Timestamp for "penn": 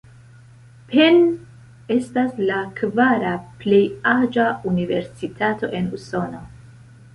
0.93-1.19